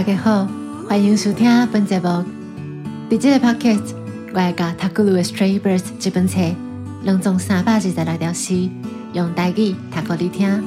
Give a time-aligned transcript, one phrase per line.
[0.00, 0.48] 大家好，
[0.88, 2.08] 欢迎收听本节目。
[3.10, 3.92] 伫这个 podcast，
[4.32, 6.40] 我会甲《塔古鲁的 Stray Birds》这本册，
[7.02, 8.70] 两种三百二十六条诗，
[9.12, 10.64] 用台语读给你听。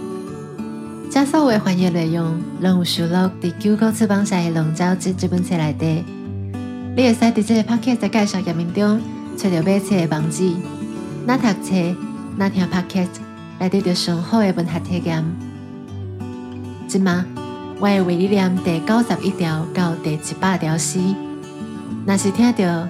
[1.10, 6.04] 这所有翻译内容，拢有收录伫九个出版社的《龙舟集》这本册内底。
[6.96, 9.02] 你会使伫这个 podcast 的介绍页面中，
[9.36, 10.54] 找到买册的网址。
[11.26, 11.96] 那读册，
[12.38, 13.08] 那听 podcast，
[13.58, 15.26] 来得到上好的文学体验。
[16.88, 17.26] 今嘛，
[17.84, 21.02] 我会为你念第九十一条到第一百条诗。
[22.08, 22.88] 若是听到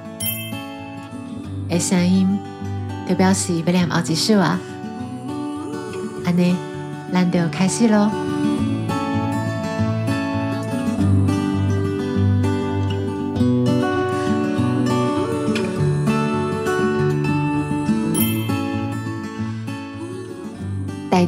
[1.68, 2.38] 的声音，
[3.10, 4.60] 就表示要念后一首啊。
[6.24, 6.56] 安尼，
[7.12, 8.12] 咱就开始咯。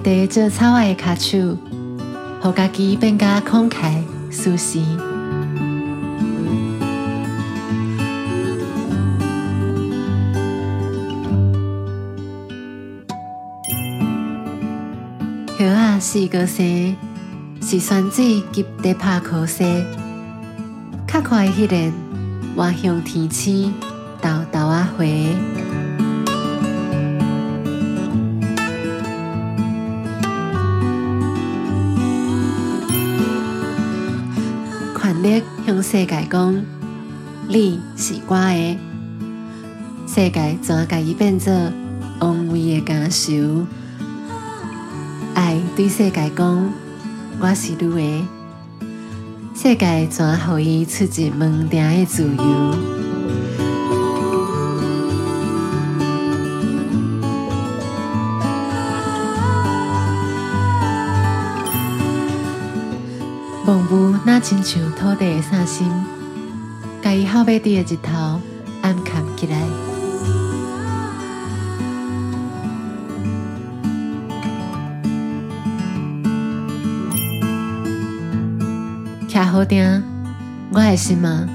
[0.03, 1.57] 地做草的脚手，
[2.45, 4.77] 互家己变甲慷慨舒适。
[15.57, 16.95] 叶啊，四个生，
[17.63, 19.83] 是酸水及地拍可西，
[21.07, 21.91] 较快迄个
[22.55, 23.73] 望向天星，
[24.21, 25.35] 豆豆啊回。
[35.25, 36.63] 力向世界讲，
[37.47, 38.77] 你是我的，
[40.07, 41.51] 世界怎甲伊变做
[42.19, 43.33] 王位的感受？
[45.33, 46.71] 爱对世界讲，
[47.39, 48.27] 我是你的，
[49.55, 53.04] 世界怎互伊出自门庭的自由？
[63.65, 65.91] 梦雾那亲像土地的散心，
[67.01, 68.39] 甲伊后尾底的日头
[68.83, 69.59] 暗藏起来。
[79.27, 80.03] 徛好定，
[80.71, 81.49] 我的心嘛，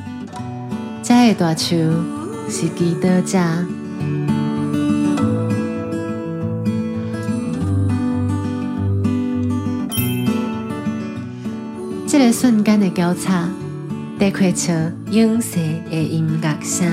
[1.04, 1.76] 这个大树
[2.48, 3.38] 是基督者。
[12.26, 13.48] 个瞬间的交叉，
[14.18, 14.70] 得开出
[15.10, 15.56] 永世
[15.90, 16.86] 的音乐声。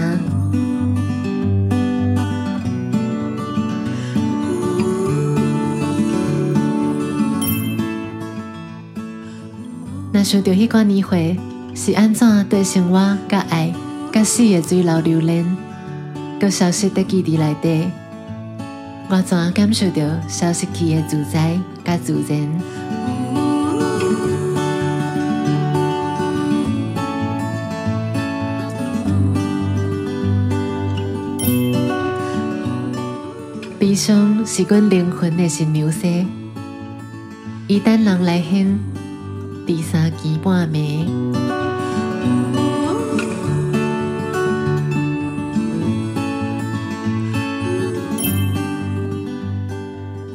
[10.13, 11.37] 若想到迄款年岁
[11.75, 13.73] 是安怎对生活、甲爱、
[14.13, 15.57] 甲死的水流留恋，
[16.39, 17.91] 搁消失在记忆内底，
[19.09, 22.86] 我怎感受到消失去的自在、甲自然？
[33.79, 36.07] 悲伤是阮灵魂的新流色，
[37.67, 38.79] 伊等人来现。
[39.67, 41.05] 第三更半暝，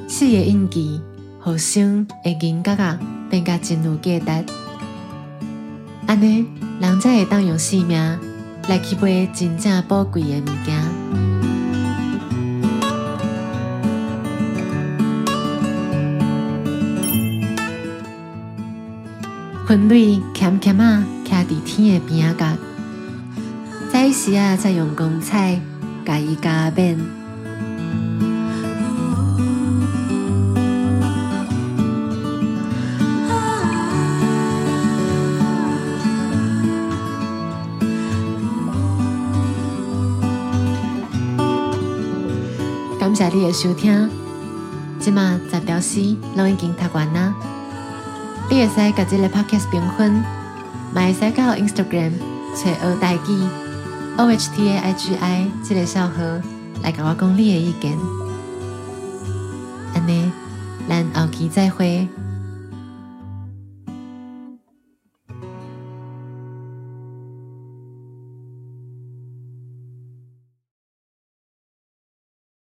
[0.06, 1.00] 死的印记，
[1.40, 2.96] 互生会因角角
[3.28, 4.52] 变甲真有价值。
[6.06, 6.46] 安尼，
[6.78, 7.98] 人才会当用性命
[8.68, 10.91] 来去买真正宝贵的物件。
[19.72, 22.46] 云蕊咸咸啊，徛伫天的边角，
[23.90, 25.58] 在时啊，再用光彩
[26.04, 26.98] 甲伊加冕。
[43.00, 44.10] 感谢你的收听，
[45.00, 47.32] 即马十条诗拢已经读完啦。
[48.50, 50.12] 你会使甲这个 podcast 评分，
[50.94, 52.12] 嘛会使到 Instagram
[52.54, 53.48] 找学代记
[54.18, 56.12] O H T A I G I 这个小号
[56.82, 57.96] 来甲我讲你的意见。
[59.94, 60.30] 安尼，
[60.88, 62.06] 咱后期再会。